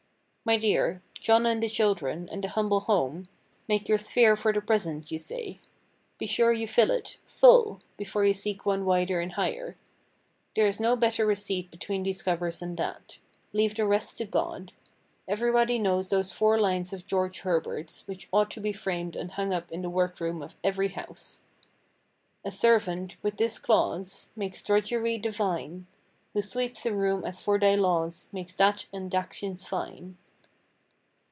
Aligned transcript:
My 0.43 0.57
dear, 0.57 1.01
John 1.13 1.45
and 1.45 1.61
the 1.63 1.69
children, 1.69 2.27
and 2.29 2.43
the 2.43 2.49
humble 2.49 2.81
home, 2.81 3.29
make 3.69 3.87
your 3.87 3.99
sphere 3.99 4.35
for 4.35 4.51
the 4.51 4.59
present, 4.59 5.09
you 5.11 5.17
say. 5.19 5.59
Be 6.17 6.25
sure 6.25 6.51
you 6.51 6.67
fill 6.67 6.89
it—full! 6.91 7.79
before 7.95 8.25
you 8.25 8.33
seek 8.33 8.65
one 8.65 8.83
wider 8.83 9.21
and 9.21 9.33
higher. 9.33 9.77
There 10.55 10.65
is 10.65 10.77
no 10.79 10.95
better 10.97 11.25
receipt 11.27 11.69
between 11.71 12.01
these 12.03 12.23
covers 12.23 12.59
than 12.59 12.75
that. 12.77 13.19
Leave 13.53 13.75
the 13.75 13.85
rest 13.85 14.17
to 14.17 14.25
God. 14.25 14.73
Everybody 15.27 15.77
knows 15.79 16.09
those 16.09 16.31
four 16.33 16.59
lines 16.59 16.91
of 16.91 17.05
George 17.07 17.41
Herbert's, 17.41 18.05
which 18.07 18.27
ought 18.33 18.49
to 18.51 18.59
be 18.59 18.73
framed 18.73 19.15
and 19.15 19.31
hung 19.33 19.53
up 19.53 19.71
in 19.71 19.83
the 19.83 19.91
work 19.91 20.19
room 20.19 20.41
of 20.41 20.55
every 20.63 20.87
house:— 20.89 21.43
"A 22.43 22.49
servant, 22.51 23.15
with 23.21 23.37
this 23.37 23.57
clause, 23.59 24.31
Makes 24.35 24.63
drudgery 24.63 25.17
divine; 25.19 25.85
Who 26.33 26.41
sweeps 26.41 26.83
a 26.87 26.93
room 26.95 27.23
as 27.25 27.41
for 27.43 27.57
Thy 27.59 27.75
laws 27.75 28.27
Makes 28.33 28.55
that 28.55 28.87
and 28.91 29.09
th' 29.11 29.15
action 29.15 29.55
fine." 29.55 30.17